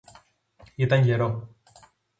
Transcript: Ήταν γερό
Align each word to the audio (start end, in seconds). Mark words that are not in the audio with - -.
Ήταν 0.75 1.01
γερό 1.03 1.49